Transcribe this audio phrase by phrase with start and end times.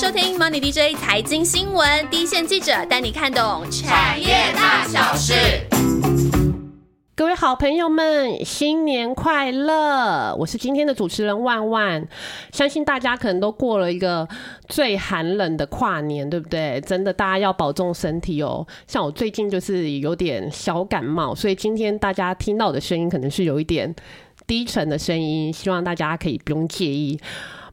[0.00, 5.34] 收听 Money DJ 财经新闻，第一线记者带你看懂产业大小事。
[7.16, 10.32] 各位好朋友们，新年快乐！
[10.36, 12.06] 我是今天的主持人万万。
[12.52, 14.28] 相信大家可能都过了一个
[14.68, 16.80] 最寒冷的跨年，对不对？
[16.82, 18.64] 真的，大家要保重身体哦。
[18.86, 23.92] 像我最近就是有点小感冒，所以今天大家听到的声音可能是有一点
[24.46, 27.18] 低沉的声音，希望大家可以不用介意。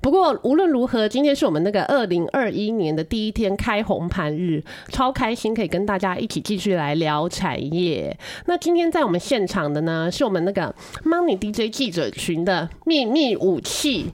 [0.05, 8.15] 不过无论如何，今天是我们那个二零二一年的第一天开红盘日，超开心可以跟大家一起继续来聊产业。
[8.45, 14.11] 那今天在我们现场的呢，是我们那个 Money DJ 记者群的秘密武器，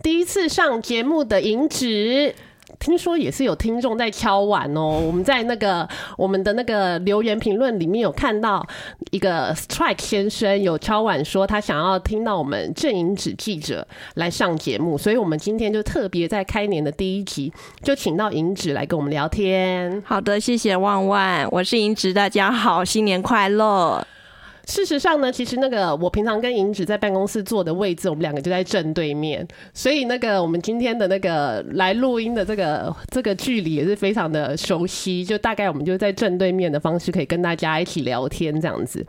[0.00, 2.36] 第一次上节目的银纸。
[2.82, 8.66] 听说也是有听众在敲碗哦，我们在那个我们的那个留言评论里面有看到
[9.12, 13.86] 一个 Strike 先生有敲碗说他想要听到我们正银纸记者
[14.16, 17.52] 来上节目，所以我们今天就特别在开年的第一集
[17.84, 20.02] 就请到银纸来跟我们聊天。
[20.04, 24.04] 好的，谢谢万万，我是银纸，大家好，新年快乐。
[24.64, 39.04] 事实上呢，其实那个我平常跟银子在办公室坐的位置，我们两个就在正对面，所以那个我们今天的那个来录音的这个这个距离也是非常的熟悉，就大概我们就在正对面的方式可以跟大家一起聊天这样子。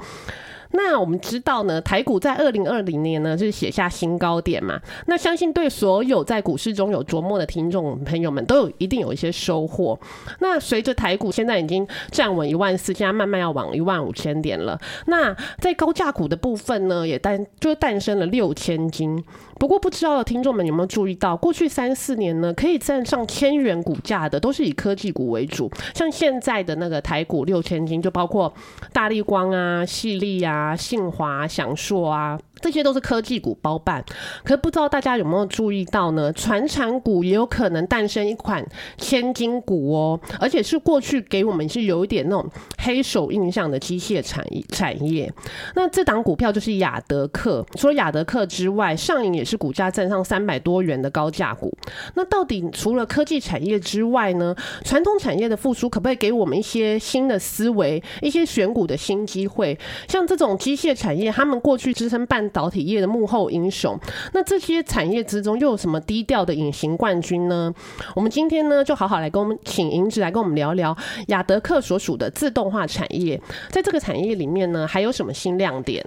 [0.74, 4.80] 那我们知道呢，台股在二零二零年呢，就是写下新高点嘛。
[5.06, 9.98] 那相信对所有在股市中有琢磨的听众朋友们，都有一定有一些收获。
[10.40, 14.80] 那随着台股现在已经站稳一万四，现在慢慢要往一万五千点了。
[15.06, 19.24] 那在高价股的部分呢，也诞就诞生了六千金。
[19.60, 25.72] 不过不知道的听众们有没有注意到，过去三四年呢，可以站上千元股价的，都是以科技股为主。
[25.94, 28.54] 像现在的那个台股六千金，就包括
[28.92, 30.76] 大力光啊、细粒啊。
[30.76, 32.38] 信华、享硕啊。
[32.60, 34.02] 这些都是科技股包办，
[34.46, 36.32] 可不知道大家有没有注意到呢？
[36.32, 38.66] 传产股也有可能诞生一款
[38.98, 45.30] 千金股哦，而且是过去给我们是有一点那种黑手印象的机械产业产业。
[45.76, 51.76] 那这档股票就是雅德克，除了雅德克之外，上影也是股价站上三百多元的高价股。
[52.14, 54.56] 那到底除了科技产业之外呢？
[54.86, 59.78] 传统产业的复苏可不可以给我们一些新的思维，一些选股的新机会？
[60.08, 62.44] 像这种机械产业，他们过去支撑半。
[62.50, 63.98] 导体业的幕后英雄，
[64.34, 67.74] 那这些产业之中又有什么低调的隐形冠军呢？
[68.16, 70.96] 我们今天呢，就好好来跟我们请银子来跟我们聊聊
[71.30, 76.06] 雅德克所属的自动化产业，在这个产业里面呢，还有什么新亮点？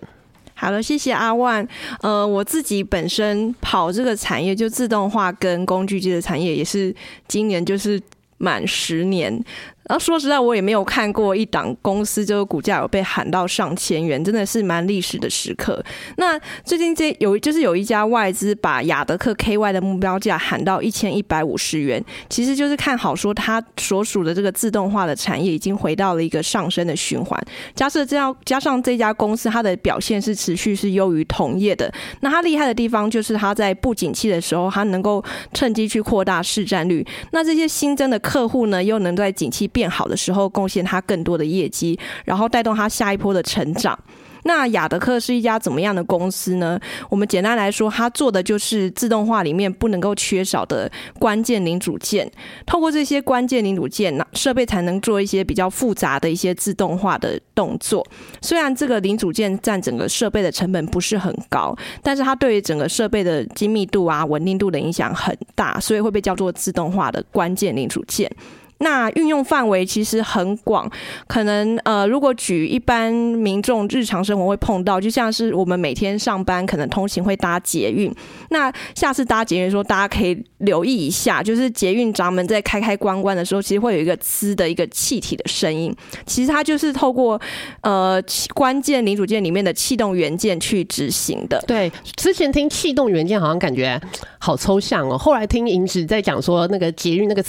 [0.59, 1.67] 好了，谢谢阿万。
[2.01, 6.95] 呃，我自己本身跑这个产业，就自动化跟工具机的产业，也是
[7.29, 8.01] 今年就是
[8.39, 9.45] 满十年。
[9.89, 15.81] 然后说实在，我也没有看过一档公司，就是股价有被喊到上千元，真的是蛮历史的时刻。
[16.17, 27.41] 那最近这有就是有一家外资把雅德克 KY 的目标价喊到一千一百五十元，其实就是看好说它所属的这个自动化的产业已经回到了一个上升的循环。
[27.77, 31.93] 假设这样加上这家公司它的表现是持续是优于同业的，
[32.23, 35.23] 那它厉害的地方就是它在不景气的时候，它能够
[35.55, 37.07] 趁机去扩大市占率。
[37.31, 39.71] 那这些新增的客户呢，又能在景气。
[39.77, 43.99] 变好的时候，贡献他更多的业绩，然后带动他下一波的成长。
[44.45, 46.79] 那雅德克是一家怎么样的公司呢？
[47.11, 52.31] 我们简单来说，它做的就是自动化里面不能够缺少的关键零组件。
[52.65, 58.07] 透过这些关键零组件，那设备才能做一些比较复杂的一些自动化的动作。
[58.41, 68.31] 虽然这个零组件占整个设备的成本不是很高，但是它对于整个设备的精密度啊、稳定度的影响很大，所以会被叫做自动化的关键零组件。
[68.79, 70.91] 那运用范围其实很广，
[71.27, 78.15] 可能呃，如果举一般民众日常生活会碰到，就像是我们每天上班可能通勤会搭捷运，
[78.51, 85.95] 那下次搭捷运说大家可以留意一下，就是捷运闸门在开开关关的时候，其实会有一个呲的一个气体的声音，
[86.27, 87.41] 其实它就是透过
[87.81, 88.23] 呃
[88.55, 91.63] 关键零组件里面的气动元件去执行的。
[91.67, 93.99] 对，之前听气动元件好像感觉
[94.39, 97.43] 好抽象哦，后来听银子在讲说那个捷运那个。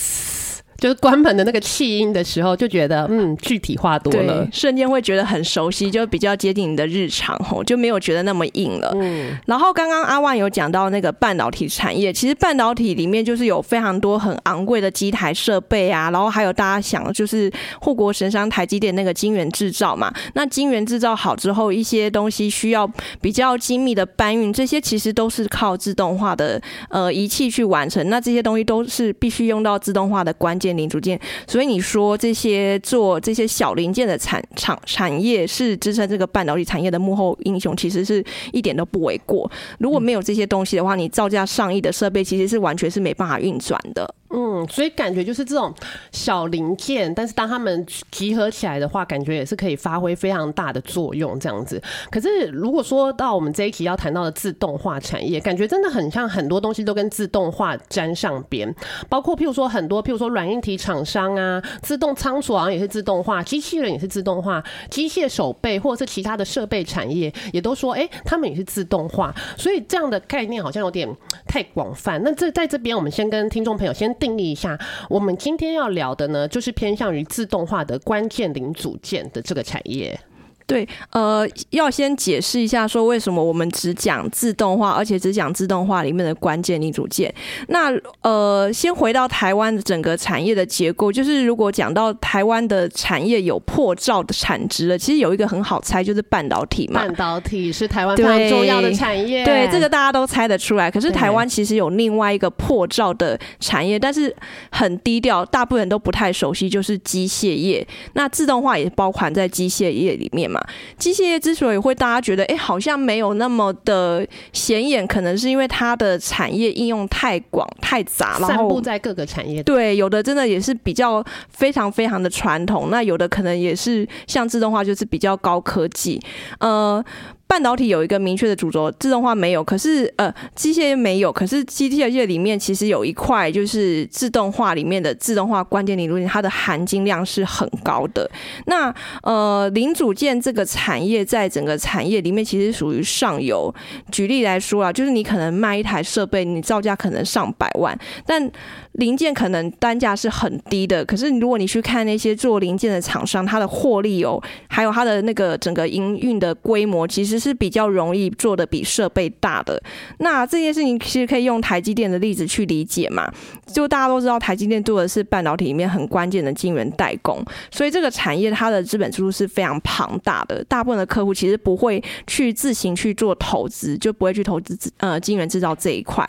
[0.77, 8.91] 就是关门的那个气音的时候，就觉得嗯具体化多了，瞬间会觉得很熟悉，就比较接近你的日常吼，就没有觉得那么硬了。
[8.95, 17.51] 嗯，然后刚刚阿万有讲到那个半导体产业，其实半导体里面就是有非常多很昂贵的机台设备啊，然后还有大家想就是
[17.81, 22.87] 护国神山台积电那个晶圆制造嘛，那晶圆制造好之后，一些东西需要
[23.19, 30.66] 比较精密的搬运，这些其实都是靠自动化的呃仪器去完成，那这些东西都是必须用到自动化的关键。
[30.75, 39.49] 零组件，所以你说这些做这些小零件的产厂产业是支撑这个半导体产业的幕后英雄，其实是一点都不为过。
[39.77, 44.15] 如果没有这些东西的话，你造价上亿的设备其实是完全是没办法运转的。
[44.29, 44.67] 嗯。
[44.69, 45.73] 所以感觉就是这种
[46.11, 51.81] 小零件，但是当他们集合起来的话，感觉也是可以发挥非常大的作用，这样子。
[52.09, 58.73] 可是如果说到我们这一期要谈到的自动化产业，感觉真的很像很多东西都跟自动化沾上边，
[59.07, 69.33] 包括譬如说很多譬如说软硬体厂商啊，自动仓储好像也是自动化，机器人也是自动化，机械手背或者是其他的设备产业也都说，哎，他们也是自动化。
[69.55, 71.07] 所以这样的概念好像有点
[71.47, 72.21] 太广泛。
[72.23, 74.77] 那这在这边，我们先跟听众朋友先定义一下，
[75.09, 80.19] 我们今天要聊的呢，就是偏向于自动化的关键零组件的这个产业。
[80.67, 87.33] 对，呃，要先解释一下，说为什么我们只讲自动化，而且只讲自动化里面的关键零组件。
[87.69, 87.89] 那
[88.21, 96.99] 呃，先回到台湾的整个产业的结构，就是如果讲到台湾的产业有破兆的产值了，其实有一个很好猜，就是半导体嘛。
[96.99, 100.91] 半导体是台湾非常重要的产业，对这个大家都猜得出来。
[100.91, 104.35] 可是台湾其实有另外一个破兆的产业，但是
[104.69, 107.87] 很低调，大部分人都不太熟悉，就是机械业。
[108.15, 110.56] 那自动化也包含在机械业里面嘛。
[110.97, 119.61] 机械业之所以会大家觉得哎好像没有那么的显眼，可能是因为它的产业应用太广太杂，散布在各个产业。
[119.63, 126.21] 对，有的真的也是比较非常非常的传统，那有的可能也是像自动化就是比较高科技，
[126.59, 127.03] 呃。
[127.47, 138.29] 半导体有一个明确的主轴，自动化没有，可是呃，机械没有，可是机械业里面其实有一块就是自动化里面的自动化关键零组件，它的含金量是很高的。
[138.65, 143.73] 那呃，零组件这个产业在整个产业里面其实属于上游。
[144.11, 148.51] 举例来说啊，就是你可能卖一台设备，你造价可能上百万，但
[148.97, 151.05] 零件可能单价是很低的。
[151.05, 157.37] 可是如果你去看那些做零件的厂商，它的获利哦，还有它的那个整个营运的规模，其实。
[157.37, 159.79] 是比较容易做的比设备大的，
[160.17, 163.31] 那这件事情其实可以用台积电的例子去理解嘛？
[163.67, 167.39] 就大家都知道，台积电做的是半导体里面很关键的晶圆代工，
[167.69, 170.63] 所以这个产业它的资本支出是非常庞大的。
[170.63, 176.27] 大部分的客户其实不会去自行去做投资，就不会去投资呃晶圆制造这一块。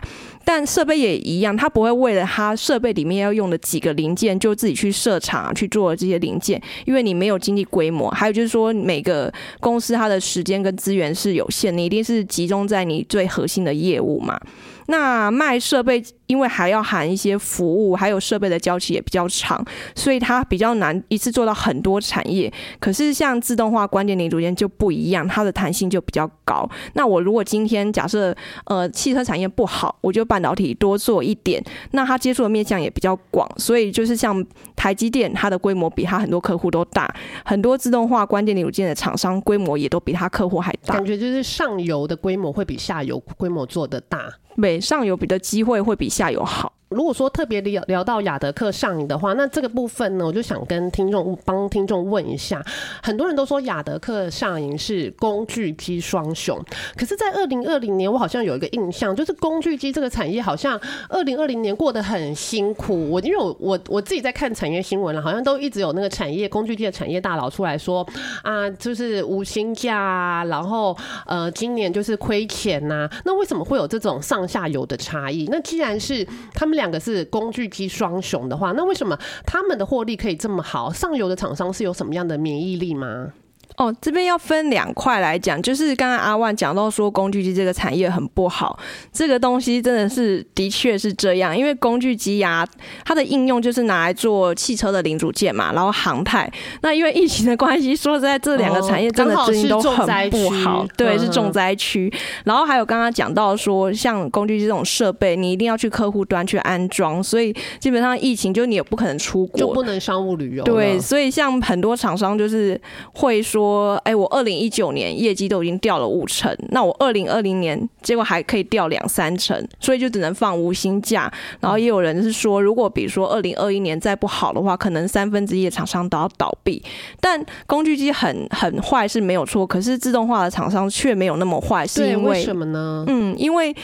[0.51, 8.09] 但设备也一样，他不会为了他设备里面要用的几个零件，就自己去设厂去做这些零件，因为你没有经济规模。
[8.13, 9.31] 还有就是说，每个
[9.61, 14.41] 公司它的时间跟资源是有限，你一定是集中在你最核心的业务嘛。
[14.91, 19.63] 那卖设备，因为还要含一些服务，还有设备的交期也比较长，
[19.95, 22.51] 所以它比较难一次做到很多产业。
[22.81, 26.67] 可是像自动化关键零组件就不一样，它的弹性就比较高。
[26.95, 33.47] 那我如果今天假设呃汽车产业不好，我就半导体多做一点，那它接触的面向也比较广。
[33.59, 34.43] 所以就是像
[34.75, 37.15] 台积电，它的规模比它很多客户都大，
[37.45, 40.95] 很多自动化关键零组件的厂商规模也都比它客户还大。
[40.95, 44.33] 感觉就是上游的规模会比下游规模做的大。
[44.61, 46.78] 对，上游比的机会会比下游好。
[46.89, 52.65] 如果说特别聊聊到雅德克上瘾的话，那这个部分呢，我就想跟听众帮听众问一下，
[53.03, 56.59] 很多人都说雅德克上瘾是工具机双雄，
[56.97, 60.81] 可是，在二零二零年，我好像有一个印象，就是工具机这个产业好像
[61.11, 63.11] 二零二零年过得很辛苦。
[63.11, 68.07] 我因为我我我自己在看产业新闻了，好像都一直有那个产业工具机的产业大佬出来说
[68.43, 70.97] 啊，就是无薪假，然后
[71.27, 73.07] 呃，今年就是亏钱呐。
[73.27, 75.47] 那为什么会有这种上下游的差异？
[75.51, 76.78] 那既然是他们。
[76.79, 80.93] 两个是工具机双雄的话，那为什么他们的获利可以这么好？
[80.93, 83.33] 上游的厂商是有什么样的免疫力吗？
[83.79, 88.77] 哦，这边要分两块来讲，就是刚刚阿万讲到说工具机这个产业很不好，
[89.13, 92.67] 这个东西真的是的确是这样，因为工具机呀，
[93.05, 96.51] 它的应用就是拿来做汽车的零组件嘛，然后航太。
[96.83, 102.13] 那因为疫情的关系，说实在，这两个产业真的最近都很不好，对，是重灾区。
[102.43, 110.65] 然后还有刚刚讲到说，像工具机这种设备，你一定要去客户端去安装，所以基本上疫情就你也不可能出国，就不能商务旅游。
[110.65, 112.81] 对，所以像很多厂商就是
[113.13, 113.68] 会说。
[113.69, 121.31] 说，哎，我二零一九年业绩都已经掉了五成，那我二零二零年结果还可以掉两三成，所以就只能放无薪假。
[121.61, 126.83] 然后也有人是说，如果比如说二零二一年再不好的话，可能三分之一的厂商都要倒闭。
[127.21, 133.05] 但工具机很很坏是没有错，可是自动化的厂商却没有那么坏，是因为什么呢？
[133.07, 133.75] 嗯，因为。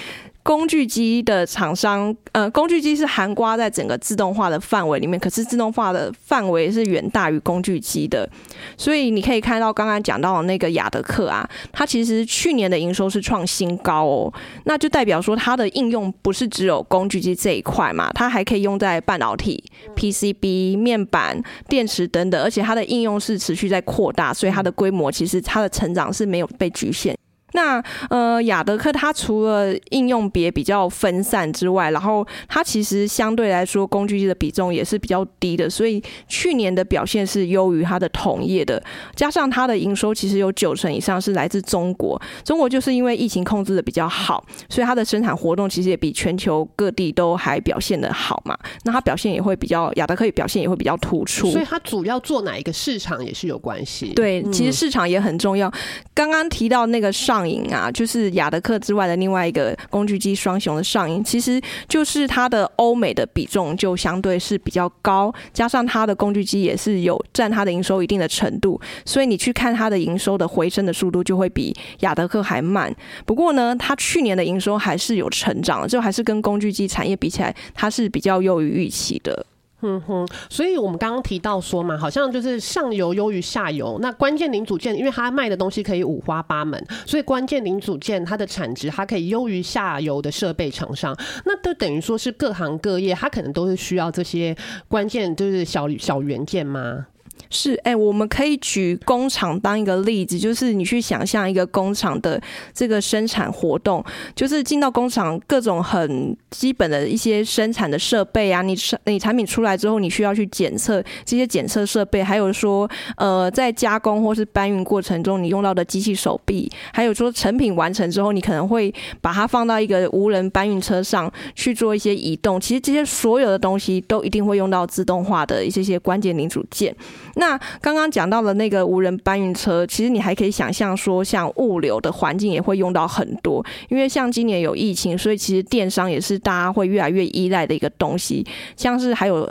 [0.45, 8.29] 工具机的厂商，呃，工具机是含刮在整个自动化的范围里面，可是自动化的范围是远大于工具机的，
[8.77, 14.33] 所以你可以看到刚刚讲到的那个雅德克啊，它其实去年的营收是创新高哦，
[14.65, 19.65] 那就代表说它的应用不是只有工具机这一块嘛，它还可以用在半导体、
[19.97, 27.17] PCB、面板、电池等等，而且它的应用是持续在扩大，所以它的规模其实它的成长是没有被局限。
[27.55, 38.83] 那呃，雅德克它除了应用别比较分散之外，然后它其实相对来说工具机的比重也是比较低的，所以去年的表现是优于它的同业的。
[39.15, 48.59] 加上它的营收其实有九成以上是来自中国，中国就是因为疫情控制的比较好，所以它的生产活动其实也比全球各地都还表现的好嘛。
[48.83, 54.13] 那它表现也会比较雅德克表现也会比较突出，所以它主要做哪一个市场也是有关系。
[54.15, 55.73] 对，其实市场也很重要。
[56.13, 72.95] 刚刚提到那个上影啊，就是雅德克之外的另外一个工具机双雄的上影，其实就是它的欧美的比重就相对是比较高，加上它的工具机也是有占它的营收一定的程度，所以你去看它的营收的回升的速度就会比雅德克还慢。
[73.25, 79.47] 不过呢，它去年的营收还是有成长，就还是跟工具机产业比起来，它是比较优于预期的。
[79.87, 83.99] 嗯哼，所以我们刚刚提到说嘛，好像就是上游优于下游。
[84.01, 91.15] 那关键零组件，因为它卖的东西可以五花八门，所以关键零组件它的产值它可以优于下游的设备厂商。
[91.45, 94.57] 那都等于说是各行各业，它可能都是需要这些
[94.89, 97.07] 关键就是小小元件吗？
[97.51, 102.41] 是，哎，我们可以举工厂当一个例子，就是你去想象一个工厂的
[102.73, 108.77] 这个生产活动，就是进到工厂各种很基本的一些生产的设备啊，你
[109.07, 126.95] 你产品出来之后，你需要去检测这些检测设备，还有说，呃，在加工或是搬运过程中你用到的机器手臂，还有说成品完成之后，你可能会把它放到一个无人搬运车上去做一些移动，其实这些所有的东西都一定会用到自动化的一些些关键零组件。
[127.37, 139.51] 那刚刚讲到了那个无人搬运车，其实你还可以想象说，像物流的环境也会用到很多，因为像今年有疫情，所以其实电商也是大家会越来越依赖的一个东西，像是还有。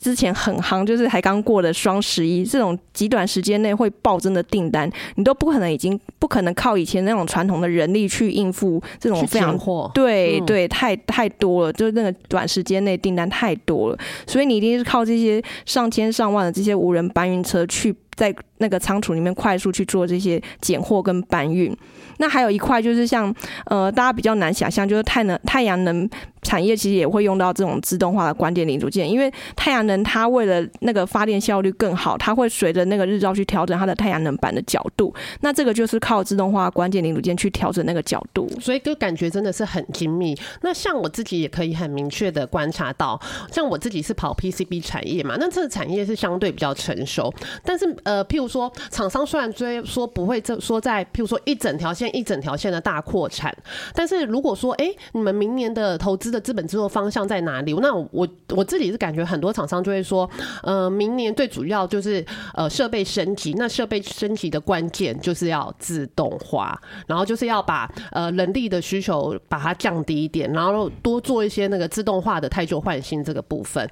[0.00, 9.58] 之前很夯，就是才刚过的双十一，这种极短时间内会暴增的订单，你都不可能已经不可能靠以前那种传统的人力去应付这种非常
[9.92, 21.74] 对对太太多了，就是那个短时间内订单太多了，所以你一定是靠这些上千上万的这些无人搬运车去在那个仓储里面快速去做这些拣货跟搬运。
[22.18, 23.34] 那还有一块就是像
[23.64, 26.06] 呃，大家比较难想象，就是太能太阳能。
[26.42, 35.14] 产业其实也会用到这种自动化的关键零组件，因为太阳能它为了那个发电效率更好，它会随着那个日照去调整它的太阳能板的角度。
[35.42, 40.34] 那这个就是靠自动化关键零组件去调整那个角度，所以就感觉真的是很精密。
[40.62, 43.20] 那像我自己也可以很明确的观察到，
[43.52, 47.30] 像我自己是跑 PCB 产业嘛，那这个产业是相对比较成熟。
[47.62, 53.54] 但是，呃譬如说厂商虽然追说不会这说在譬如说一整条线一整条线的大扩产，
[53.94, 56.30] 但是如果说哎，你们明年的投资。
[56.30, 57.74] 的资本制作方向在哪里？
[57.82, 60.30] 那我我自己是感觉很多厂商就会说，
[60.62, 62.24] 呃，明年最主要就是
[62.54, 63.52] 呃设备升级。
[63.54, 73.84] 那设备升级的关键就是要自动化，然后就是要把呃人力的需求把它降低一点，然后多做一些那个自动化的太旧换新这个部分。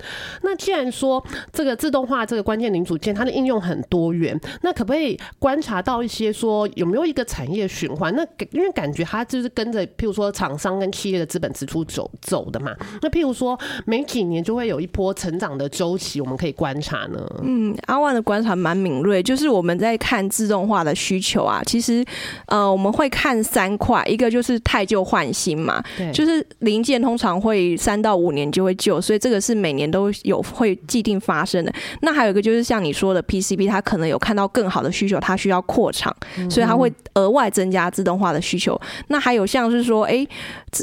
[0.43, 1.21] 那既然说
[1.53, 8.15] 这个自动化这个关键零组件它的应用很多元，那可不可以观察到一些说有没有一个产业循环？
[8.15, 12.11] 那因为感觉它就是跟着譬如说厂商跟企业的资本支出走。
[12.21, 17.27] 走的嘛，那譬如说每几年就会有一波成长的周期，我们可以观察呢。
[17.43, 22.05] 嗯，阿万的观察蛮敏锐，就是我们在看自动化的需求啊，其实
[22.47, 31.73] 呃我们会看三块，一个就是太旧换新嘛，对，就是零件通常会三到五年就会旧，所以这个是每年都有会既定发生的。
[32.03, 36.15] 那还有一个就是像你说的 PCB，它可能有看到更好的需求，它需要扩厂，
[36.51, 38.79] 所以它会额外增加自动化的需求。
[39.07, 40.27] 那还有像是说，哎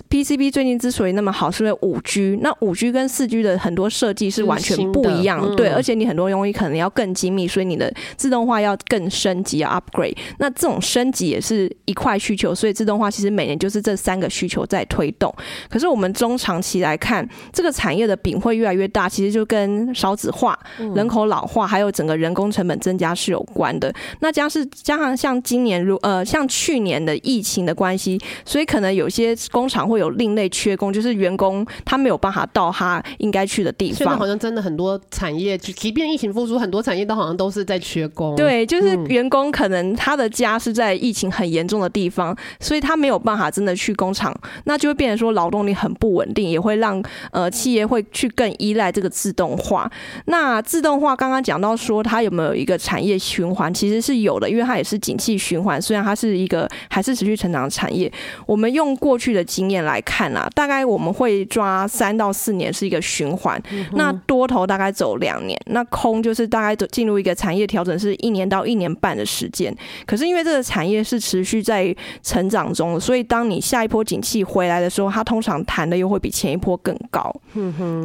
[0.09, 10.17] ，PCB 最近之所以那么好是因为五 G，那五 G 跟四 G 的很多设计是完全不一样，对，而且你很多东西可能要更精密，所以你的自动化要更升级，要 upgrade。
[10.39, 15.31] 那这种升级也是一块需求，所以自动化其实每年就是这三个需求在推动。
[15.69, 20.57] 可是我们中长期来看，这个产业的饼会越来越大，其实就跟少子化、
[20.95, 23.93] 人口老化，还有整个人工成本增加是有关的。
[24.19, 33.97] 那加是加上像今年如呃像去年的疫情的关系，所以可能有些工厂会有另类缺工，就是员工他没有办法到他应该去的地方。
[33.97, 38.35] 现在好像真的很多产业，即便疫情复苏，很多产业都好像都是在缺工。
[38.35, 44.35] 对，就是员工可能他的家是在疫情很严重的地方，所以他没有办法真的去工厂，
[44.65, 49.89] 那就会变成说劳动力很不稳定，也会让呃企业会去更依赖这个自动化。
[50.25, 58.11] 那自动化刚刚讲到说它有没有一个产业循环其实是有的，因为它也是景气循环，虽然它是一个还是持续成长的产业。
[58.45, 63.59] 我们用过去的经验来看啊，大概我们会抓三到四年是一个循环，
[63.93, 69.75] 那多头大概走两年，那空就是大概进入一个产业调整是一年到一年半的时间。
[70.05, 77.33] 可是因为这个产业是持续在成长中，所以当你下一波景气回来的时候，它通常弹的又会比前一波更高。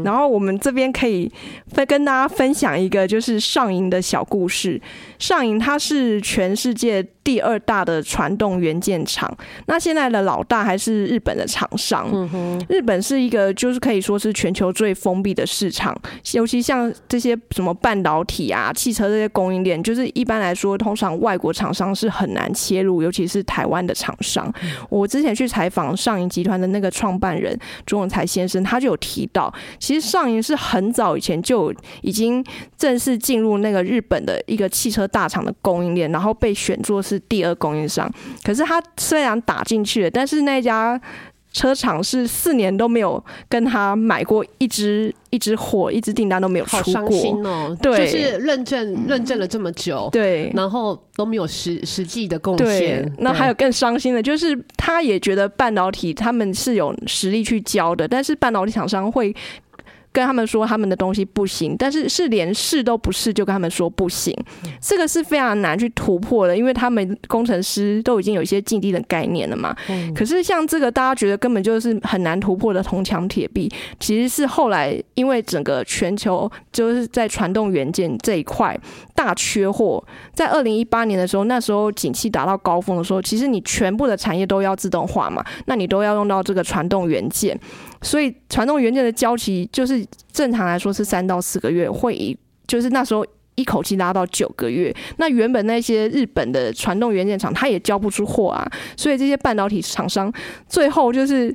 [0.04, 1.30] 然后我们这边可以
[1.74, 4.69] 分跟大家分享一个就是上银的小故事。
[5.18, 7.06] 上瘾它是全世界。
[7.22, 9.30] 第二大的传动元件厂，
[9.66, 12.08] 那现在的老大还是日本的厂商。
[12.68, 15.94] 日本是一个就是可以说是全球最封闭的市场，
[16.32, 24.50] 尤其像这些什么半导体啊、汽车这些供应链，就是一般来说，通常外国厂商是很难切入，尤其是台湾的厂商。
[24.88, 32.42] 我之前去采访上银集团的那个创办人朱永才先生，他就有提到，其实上银是很早以前就已经
[32.78, 37.02] 正式进入那个日本的一个汽车大厂的供应链，然后被选作。
[37.10, 38.10] 是第二供应商，
[38.42, 41.00] 可是他虽然打进去了，但是那家
[41.52, 46.78] 车厂是四年都没有跟他买过一支一支货，一支订单都没有出过。
[46.78, 47.76] 好伤心哦！
[47.82, 53.12] 对，就是认证认证了这么久，对，然后都没有实实际的贡献。
[53.18, 59.34] 那还有更伤心的，就是他也觉得半导体他们是有实力去教的，但是半导体厂商会。
[60.12, 64.36] 跟他们说他们的东西不行，但是是连试都不试就跟他们说不行，
[64.80, 69.74] 这个是非常难去突破的，因为他们工程师都已经有一些竞地的概念了嘛。
[70.14, 78.78] 可是像这个大家觉得根本就是很难突破的铜墙铁壁，其实是后来因为整个全球就是在传动元件这一块
[79.14, 80.02] 大缺货，
[80.32, 87.58] 在二零一八年的时候，那时候景气达到高峰的时候，其实你全部的产业都要自动化嘛，那你都要用到这个传动元件。
[88.02, 93.26] 所以传动元件的交期就是正常来说是三到四个月，会以就是那时候
[93.56, 94.94] 一口气拉到九个月。
[95.18, 98.66] 那原本那些日本的传动元件厂，它也交不出货啊。
[98.96, 100.32] 所以这些半导体厂商
[100.68, 101.54] 最后就是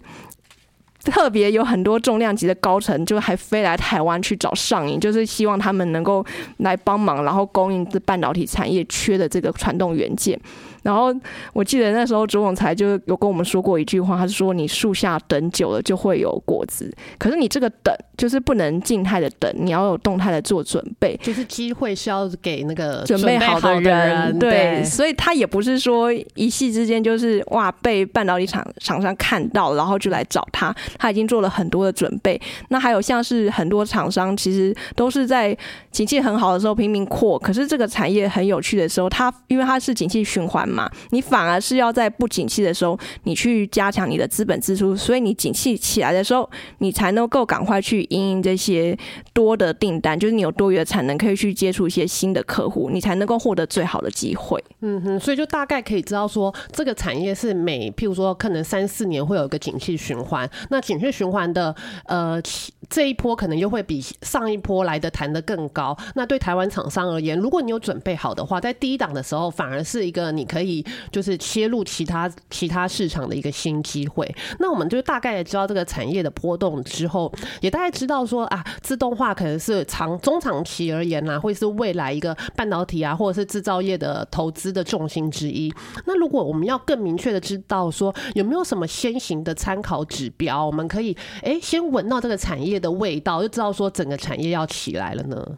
[1.06, 6.26] 特别有很多重量级的高层，就还飞来台湾去找上影，就是希望他们能够
[6.58, 10.40] 来帮忙，然后供应这半导体产业缺的这个传动元件。
[10.84, 11.12] 然后
[11.52, 32.40] 我记得那时候朱总裁就有跟我们说过一句话，他是说你树下等久了就会有果子，可是你这个等就是不能静态的等，你要有动态的做准备，就是机会是要给那个准备好的人，对，所以他也不是说一夕之间就是哇被半导体厂厂商看到，然后就来找他，他已经做了很多的准备。
[32.70, 35.58] 那还有像是很多厂商其实都是在
[35.92, 40.66] 景气很好的时候拼命扩，可是这个产业很有趣的时候，它因为它是景气循环。
[40.66, 48.98] 嘛，你反而是要在不景气的时候，你去加强你的资本支出，所以你景气起来的时候，你才能够赶快去应应这些
[49.32, 54.62] 多的订单，就是你有多余的产能，可以去接触一些新的客户，你才能够获得最好的机会。
[54.82, 62.40] 嗯哼，所以就大概可以知道说，这个产业是每譬如说可能三四年会有一个景气循环，那景气循环的呃
[62.88, 65.98] 这一波可能又会比上一波来的弹得更高。
[66.14, 70.86] 那对台湾厂商而言，如果你有准备好的话，在第一档的时候，反而是一个你可以。
[71.12, 74.30] 就是切入其他其他市场的一个新机会。
[74.60, 85.74] 那我们就大概知道这个产业的波动之后，也大概知道说啊，自动化可能是长中长期而言呢，会是未来一个半导体啊，或者是制造业的投资的重心之一。
[86.06, 95.58] 那如果我们要更明确的知道说，有没有什么先行的参考指标，我们可以哎先闻到这个产业的味道，就知道说整个产业要起来了呢？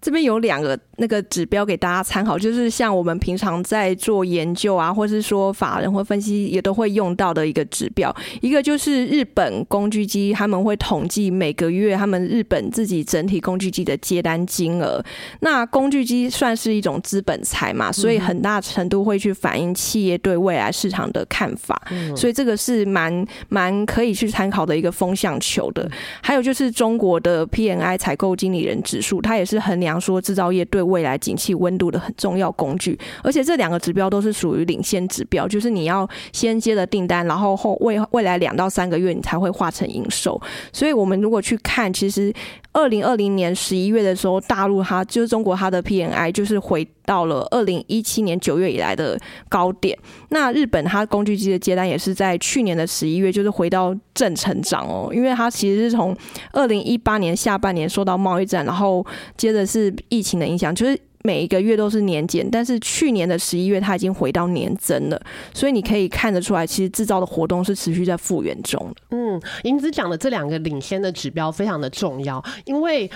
[0.00, 8.14] 这边有两个那个指标给大家参考，就是像我们平常在做研究啊，或是说法人或分析也都会用到的一个指标。
[8.40, 15.04] 一个就是日本工具机，他们会统计每个月他们日本自己整体工具机的接单金额。
[15.40, 21.80] 那工具机算是一种资本财嘛，所以很大程度会去反映企业对未来市场的看法。
[22.16, 25.88] 所以这个是蛮蛮可以去参考的一个风向球的。
[26.20, 29.98] 还有就是中国的 PNI 采购经理人指数，它也是衡量。
[30.00, 40.40] 说，制造业对未来景气温度的很重要工具，而且这两个指标都是属于领先指标，就是你要先接的订单，然后后未未来两到三个月你才会化成营收。
[40.72, 42.32] 所以，我们如果去看，其实
[42.78, 49.98] 二零二零年十一月的时候，大陆它就是中国它的 PNI 就是回到了二零一七年九月以来的高点。
[50.28, 56.14] 那日本它工具机的接单也是在去年的十一月就是回到正成长哦，因为它其实是从
[56.52, 59.78] 二零一八年下半年受到贸易战，然后接着是。
[59.78, 65.20] 是疫情的影响，就是每一个月都是年减，但是去年的十一月它已经回到年增了，
[65.52, 73.10] 所以你可以看得出来，其实制造的活动是持续在复原中嗯，银子讲的这两个领先的指标非常的重要，因为。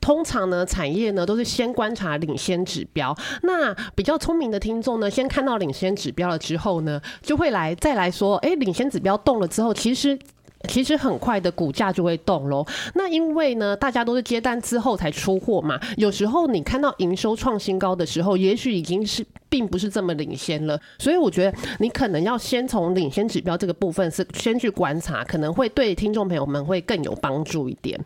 [0.00, 3.12] 通常呢，产业呢都是先观察领先指标。
[3.42, 10.16] 那比较聪明的听众呢，先看到领先指标了之后呢，就会来再来说，哎，领先指标动了之后，其实。
[10.66, 12.66] 其实很快的股价就会动喽。
[12.94, 15.78] 那因为呢，大家都是接单之后才出货嘛。
[15.96, 20.78] 有时候你看到营收创新高的时候，也许已经是并不是这么领先了。
[20.98, 27.98] 所以我觉得你可能要先从领先指标这个部分是先去观察，可能会对听众朋友们会更有帮助一点。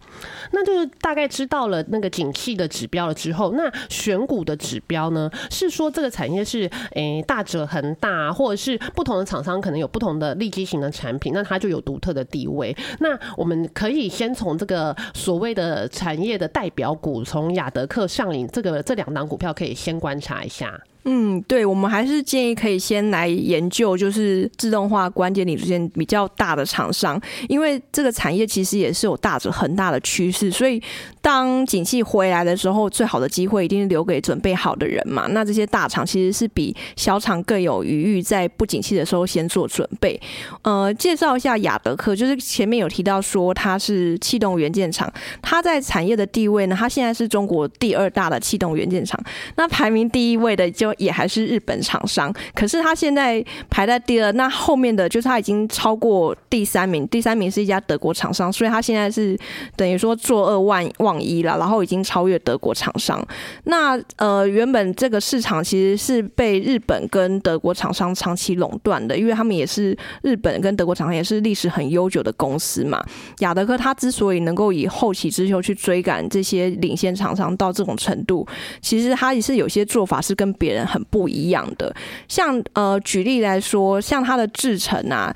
[0.52, 12.42] 那就是大概知道了那个景气的指标了之后，那选股的指标呢，是说这个产业是诶大者恒大，或者是不同的厂商可能有不同的利基型的产品，那它就有独特的地。
[12.52, 20.78] 位，那我们可以先从这个所谓的产业的代表股，从亚德克上影这个这两档股票，可以先观察一下。
[21.04, 30.80] 嗯，对，我们还是建议可以先来研究，就是自动化关键零组件比较大的厂商，因为这个产业其实也是有大着很大的趋势，所以
[31.20, 35.26] 当景气回来的时候，最好的机会一定是留给准备好的人嘛。
[35.30, 40.20] 那这些大厂其实是比小厂更有余裕，在不景气的时候先做准备。
[40.62, 45.12] 呃，介绍一下雅德克，就是前面有提到说它是气动元件厂，
[45.42, 49.20] 它在产业的地位呢，它现在是中国第二大的气动元件厂，
[49.56, 50.91] 那排名第一位的就。
[50.98, 59.38] 也还是日本厂商，可是他现在排在第二，那后面的就是他已经超过第三名，第三名是一家德国厂商，所以他现在是
[59.76, 63.24] 等于说做二万万一了，然后已经超越德国厂商。
[63.64, 73.02] 那呃，原本这个市场其实是被日本跟德国厂商长期垄断的，因为他们也是日本跟德国厂商也是历史很悠久的公司嘛。
[73.38, 78.46] 雅德克他之所以能够以后起之秀去追赶这些领先厂商到这种程度，
[78.80, 80.81] 其实他也是有些做法是跟别人。
[80.86, 81.94] 很不一样的，
[82.28, 85.34] 像呃，举例来说，像它的制成啊。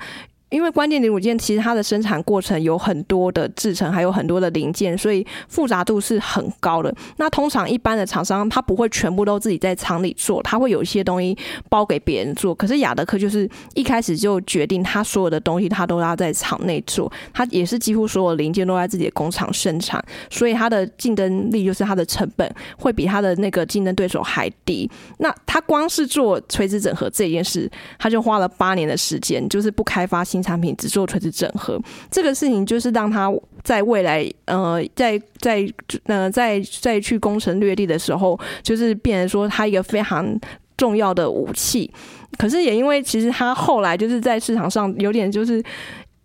[0.49, 6.93] 因为关键零组件其实它的生产过程有很多的制成，还有很多的零件，所以复杂度是很高的。
[7.17, 12.55] 那通常一般的厂商他不会全部都自己在厂里做，他会有一些东西包给别人做。
[12.55, 24.89] 可是雅德克就是一开始就决定，他所有的东西他都要在厂内做，他也是几乎所有零件都在自己的工厂生产，所以他的竞争力就是他的成本会比他的那个竞争对手还低。
[25.17, 30.36] 那他光是做垂直整合这件事，他就花了八年的时间，就是不开发新。
[30.37, 33.31] 新产品只做垂直整合，这个事情就是让他
[33.63, 35.67] 在未来，呃，在在
[36.05, 40.39] 呃，在再去攻城略地的时候，就是变成说他一个非常
[40.77, 41.91] 重要的武器。
[42.37, 45.63] 可是也因为其实他后来就是在市场上有点就是。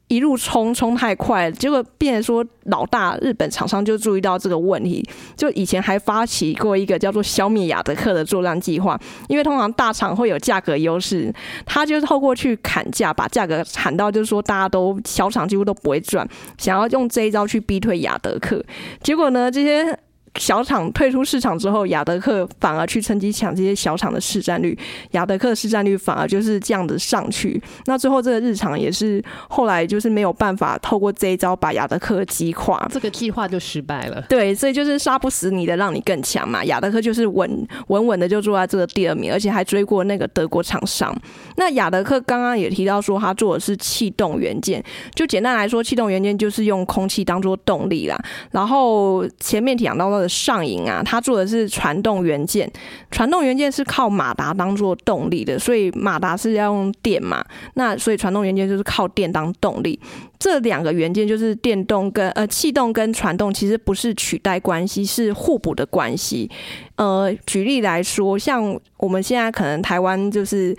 [0.08, 5.02] 一路冲冲太快，结果变成说老大日本厂商就注意到这个问题，
[5.36, 11.32] 就以前还发起过一个叫做“消灭雅德克”的作战计划，因为通常大厂会有价格优势，
[11.64, 18.62] 他就透过去砍价，把价格砍到就是说大家都小厂几乎都不会赚，想要用这一招去逼退雅德克，
[19.02, 19.98] 结果呢这些。
[20.38, 24.76] 小厂退出市场之后，雅德克反而去趁机抢这些小厂的市占率，
[25.10, 27.62] 雅德克市占率反而就是这样子上去。
[27.84, 34.24] 那最后这个日常也是后来就是没有办法透过这一招把雅德克击垮，这个计划就失败了。
[34.28, 36.64] 对，所以就是杀不死你的，让你更强嘛。
[36.64, 41.14] 雅德克就是稳稳稳的就坐在这个第二名，而且还追过那个德国厂商。
[41.56, 44.82] 那雅德克刚刚也提到说，他做的是气动元件，
[45.14, 48.18] 就简单来说，气动元件就是用空气当做动力啦。
[48.50, 50.21] 然后前面讲到了。
[50.22, 52.70] 的上瘾啊，他做的是传动元件，
[53.10, 60.00] 传动元件是靠马达当做动力的，所以马达是要用电嘛，那所以传动元件就是靠电当动力。
[60.38, 66.50] 这两个元件就是电动跟呃气动跟传动，其实不是取代关系，是互补的关系。
[66.96, 70.74] 呃，举例来说，像我们现在可能台湾就是。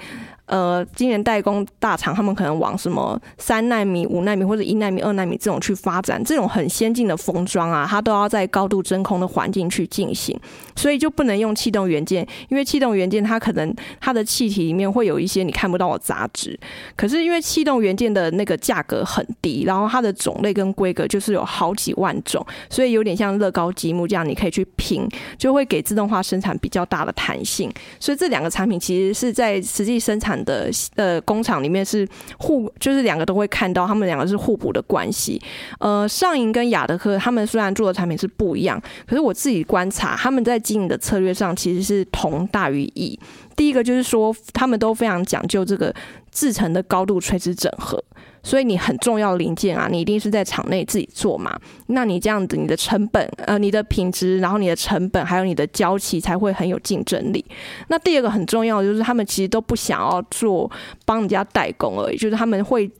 [0.45, 10.37] 呃，今年代工大厂他们可能往什么三纳米、五纳米或者一纳米、二纳米这种去发展，这种很先进的封装啊，它都要在高度真空的环境去进行，
[10.75, 16.59] 所以就不能用气动元件，因为气动元件它可能它的气体里面会有一些你看不到的杂质。
[16.97, 27.71] 可是因为气动元件的那个价格很低，然后它的种类跟规格就是有好几万种，所以有点像乐高积木这样，你可以去拼，就会给自动化生产比较大的弹性。
[27.97, 30.33] 所以这两个产品其实是在实际生产。
[30.43, 32.07] 的呃工厂里面是
[32.39, 35.41] 互，就是两个都会看到，他们两个是互补的关系。
[35.79, 43.19] 呃，上银跟雅德科他们虽然做的产品是不一样，可是我自己观察，他们在经营的策略上其实是同大于异。
[43.55, 45.93] 第一个就是说，他们都非常讲究这个
[46.31, 48.03] 制成的高度垂直整合，
[48.43, 51.57] 所以你很重要的零件啊，你一定是在厂内自己做嘛。
[51.87, 57.43] 那你这样子，你的成本、呃，你的品质，然后你的成本，还有你的交期才会很有竞争力。
[57.87, 60.69] 那第二个很重要的就是，他们其实都不想要做
[61.05, 62.91] 帮人家代工而已，就是他们会。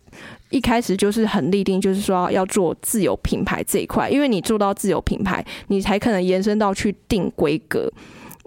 [0.52, 7.92] 一开始就是很立定，就是说要做自有品牌这一块，因为你做到自有品牌，你才可能延伸到去定规格。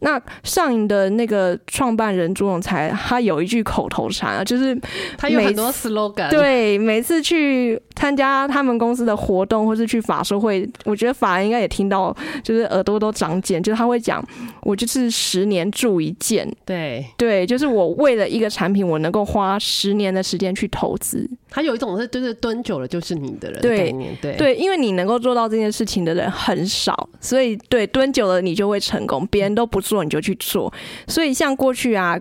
[0.00, 4.78] 那上影的那个创办人朱永才，他有一句口头禅啊，就是
[5.16, 14.22] 他有很多 slogan，对，每次去参加他们公司的活动，或是去法说会，我觉得法人应该也听到，就是耳朵都长茧，就是他会讲，
[14.62, 17.04] 我就是十年铸一件，对。
[17.16, 21.28] 对，就是我为了一个产品，我能够花十年的时间去投资。
[21.48, 24.36] 他有一种是就是蹲久了就是你的人对对。
[24.36, 30.72] 对，因为你能够做到这件事情的人很少，所以对蹲久了你就会成功，别人都不做你就去做。
[31.06, 32.18] 所以像过去啊。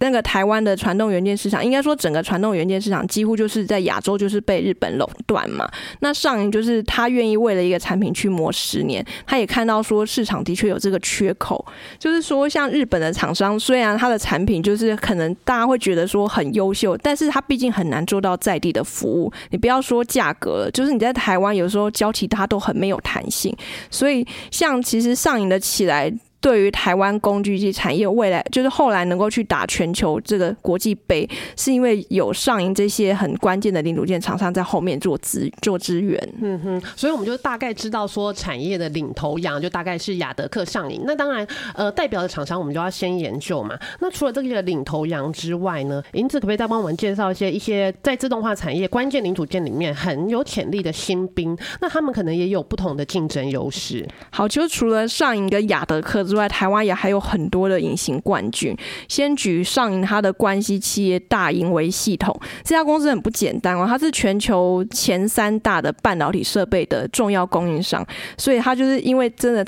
[0.00, 5.66] 那个台湾的传动元件市场，应该说整个传动元件市场几乎就是在亚洲就是被日本垄断嘛。
[6.00, 11.64] 那上影就是他愿意为了一个产品去磨十年，他也看到说市场的确有这个缺口，
[12.00, 19.32] 就是说像日本的厂商，虽然他的产品就是可能大家会觉得说很优秀，但是他毕竟很难做到在地的服务。
[19.50, 23.56] 你不要说价格了，就是你在台湾有时候交期他都很没有弹性，
[23.88, 26.12] 所以像其实上影的起来。
[26.40, 36.18] 对于台湾工具机产业未来，就是后来能够去打全球这个国际杯，是因为有上银这些很关键的零组件厂商在后面做资做支援。
[36.40, 41.02] 嗯哼，所以我们就大概知道说产业的领头羊就大概是亚德克上银。
[41.04, 43.78] 那当然，呃，代表的厂商我们就要先研究嘛。
[43.98, 51.54] 那除了这个领头羊之外呢，银子可不可以再帮我们介绍一些一些在自动化产业关键零组件里面很有潜力的新兵？
[51.82, 54.08] 那他们可能也有不同的竞争优势。
[54.30, 56.29] 好，就除了上银跟亚德克。
[56.30, 58.74] 之外，台湾也还有很多的隐形冠军。
[59.08, 68.06] 先举上银它的关系企业大银为系统，这家公司很不简单哦，它是全球前三大的半导体设备的重要供应商。
[68.38, 69.66] 所以它就是因为真的，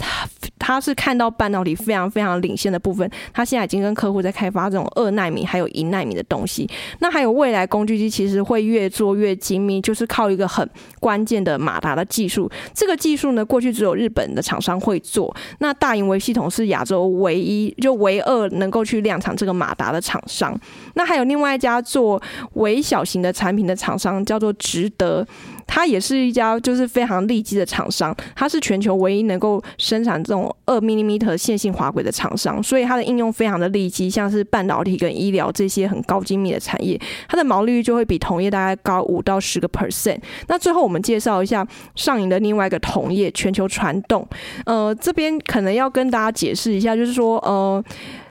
[0.62, 6.70] 他是看到半导体非常非常领先的部分，他现在已经跟客户在开发这种二纳米还有一纳米的东西。
[7.00, 10.68] 那还有未来工具机其实会越做越精密，就是靠一个很
[11.00, 12.48] 关键的马达的技术。
[12.72, 15.34] 这个技术呢，过去只有日本的厂商会做。
[15.58, 16.48] 那大银维系统。
[16.52, 20.54] 是亚洲唯一就唯二能够去量产这个马达的厂商。
[20.96, 22.20] 那还有另外一家做
[22.54, 25.26] 微小型的产品的厂商，叫做值得。
[25.74, 40.18] 它也是一家就是非常利基的厂商，它是全球唯一能够生产这种二 m m 线性滑轨的厂商，所以它的应用非常的利基，像是半导体跟医疗这些很高精密的产业，它的毛利率就会比同业大概高五到十个 percent。
[40.48, 44.28] 那最后我们介绍一下上影的另外一个同业全球传动，
[44.66, 47.82] 呃，这边可能要跟大家解释一下，就是说呃。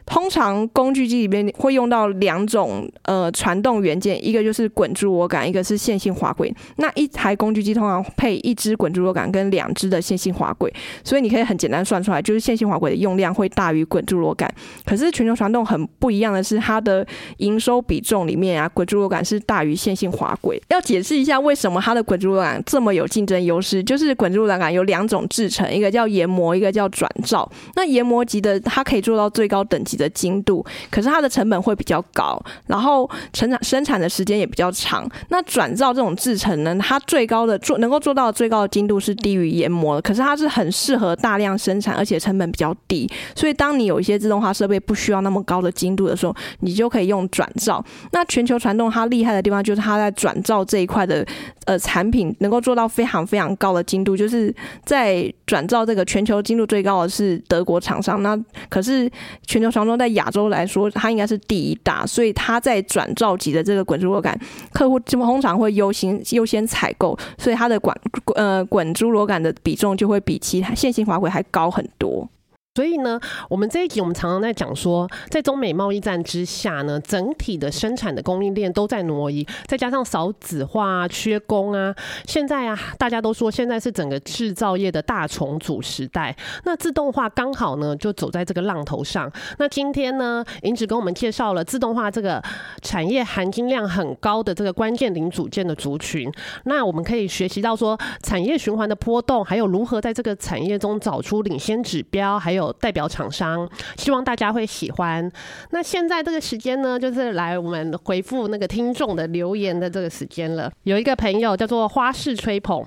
[0.05, 6.53] 通常工具机里面会用到两种呃传动元件，一个就是滚珠螺杆，一个是线性滑轨。
[6.77, 14.51] 那一台工具机通常配一支滚珠螺杆跟两支的线性滑轨，所以你可以很简单算出来，就是线性滑轨的用量会大于滚珠螺杆。
[14.85, 17.05] 可是全球传动很不一样的是，它的
[17.37, 20.61] 营收比重里面啊，滚珠螺杆是大于线性滑轨。
[20.69, 27.49] 要解释一下为什么它的滚珠螺杆这么有竞争优势，就是滚珠螺杆有两种制成，一个叫研磨，一个叫转造。
[27.75, 29.90] 那研磨级的它可以做到最高等级。
[29.97, 35.09] 的精度，可是它的成本会比较高，然后生产生产的时间也比较长。
[35.29, 43.09] 那转造这种制成呢，它最高的做能够做到最高的精度是低于研磨的，可是它是很适合大量生产，而且成本比较低。
[43.35, 47.83] 所以当你有一些自动化设备不需要那么高的精度的时候，你就可以用转造。
[48.11, 51.25] 那全球传动它厉害的地方就是它在转造这一块的
[51.65, 54.53] 呃产品能够做到非常非常高的精度，就是
[54.85, 58.21] 在转造这个全球精度最高的是德国厂商。
[58.23, 58.37] 那
[58.69, 59.09] 可是
[59.45, 59.97] 全球传动。
[59.97, 64.39] 在亚洲来说，它应该是第一大，所以它在转照级的这个滚珠螺杆，
[64.73, 67.95] 客户通常会优先优先采购，所以它的管
[68.35, 72.27] 呃滚珠螺杆的比重就会比其他线性滑轨还高很多。
[72.73, 81.93] 所以呢，我们这一集我们常常在讲说，在中美贸易战之下呢，整体的生产的供应链都在挪移，再加上少子化、缺工啊，
[82.25, 86.33] 现在啊，大家都说现在是整个制造业的大重组时代。
[86.63, 89.29] 那自动化刚好呢，就走在这个浪头上。
[89.59, 92.41] 那今天呢，银子跟我们介绍了自动化这个
[92.81, 96.31] 产业含金量很高的这个关键零组件的族群。
[96.63, 102.60] 那我们可以学习到说，产业循环的波动，还有如何在这个产业中找出领先指标，还有。
[102.61, 105.29] 有代表厂商，希望大家会喜欢。
[105.71, 110.71] 那现在这个时间呢，就是来我们回复那个听众的留言的这个时间了。
[110.83, 112.85] 有一个朋友叫做花式吹捧，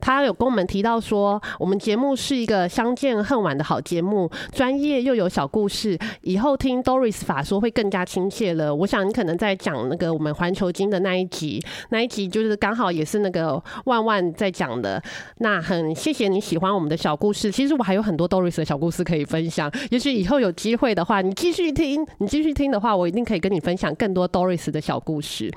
[0.00, 8.74] 他有跟我们提到说，我们节目是一个相见恨晚的好节目，专业又有小故事，以后听 Doris 法说会更加亲切了。
[8.74, 15.02] 我想你可能在讲那个我们环球金的那一集，那一集就是刚好也是那个万万在讲的。
[15.38, 19.06] 那很谢谢你喜欢我们的小故事，其实我还有很多 Doris 的小故事。
[19.06, 19.70] 可以分享。
[19.92, 25.48] 也许以后有机会的话，你继续听，你继续听的话，我一定可以跟你分享更多 Doris 的小故事。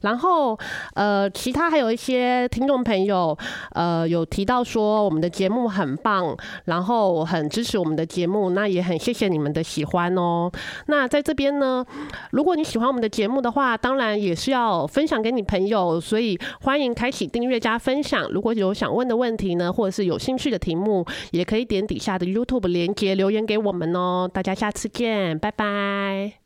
[0.00, 0.58] 然后，
[0.94, 3.38] 呃，其他还有一些听众朋友，
[3.72, 10.50] 呃，有提到说我们的节目很棒，然后很支持我们的节目，那也很谢谢你们的喜欢哦。
[10.86, 11.84] 那在这边呢，
[12.30, 18.28] 如果你喜欢我们的节目的话，当然也是要分享给你朋友，所以欢迎开启订阅加分享。
[18.30, 24.28] 如果有想问的问题呢，或者是有兴趣的题目，也可以点底下的 YouTube 连接留言给我们哦。
[24.32, 26.32] 大家下次见，拜拜。